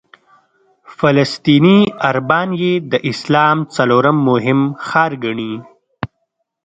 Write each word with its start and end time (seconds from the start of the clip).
فلسطیني 0.97 1.75
عربان 2.09 2.49
یې 2.61 2.73
د 2.91 2.93
اسلام 3.11 3.57
څلورم 3.75 4.17
مهم 4.29 4.59
ښار 4.85 5.11
ګڼي. 5.23 5.53